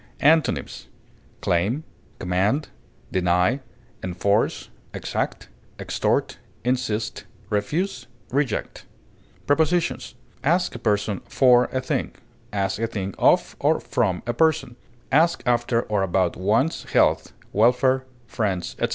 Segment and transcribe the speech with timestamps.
[0.23, 0.87] Antonyms:
[1.41, 1.83] claim,
[2.17, 3.59] deny,
[4.01, 8.79] enforce, exact, extort, insist, refuse, reject.
[8.87, 12.13] command, Prepositions: Ask a person for a thing;
[12.51, 14.75] ask a thing of or from a person;
[15.11, 18.89] ask after or about one's health, welfare, friends, etc.